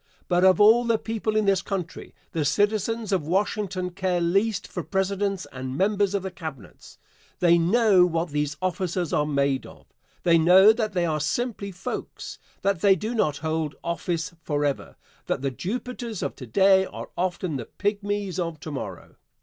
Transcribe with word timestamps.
But 0.27 0.43
of 0.43 0.59
all 0.59 0.83
the 0.83 0.97
people 0.97 1.35
in 1.35 1.45
this 1.45 1.61
country 1.61 2.15
the 2.31 2.43
citizens 2.43 3.11
of 3.11 3.27
Washington 3.27 3.91
care 3.91 4.19
least 4.19 4.67
for 4.67 4.81
Presidents 4.83 5.45
and 5.51 5.77
members 5.77 6.15
of 6.15 6.23
the 6.23 6.31
Cabinets. 6.31 6.97
They 7.37 7.59
know 7.59 8.07
what 8.07 8.29
these 8.29 8.57
officers 8.63 9.13
are 9.13 9.27
made 9.27 9.67
of. 9.67 9.85
They 10.23 10.39
know 10.39 10.73
that 10.73 10.93
they 10.93 11.05
are 11.05 11.19
simply 11.19 11.71
folks 11.71 12.39
that 12.63 12.81
they 12.81 12.95
do 12.95 13.13
not 13.13 13.37
hold 13.45 13.75
office 13.83 14.33
forever 14.41 14.95
that 15.27 15.43
the 15.43 15.51
Jupiters 15.51 16.23
of 16.23 16.35
to 16.37 16.47
day 16.47 16.83
are 16.87 17.11
often 17.15 17.57
the 17.57 17.65
pygmies 17.77 18.39
of 18.39 18.59
to 18.61 18.71
morrow. 18.71 19.17